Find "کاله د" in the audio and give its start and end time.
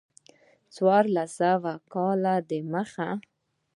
1.93-2.51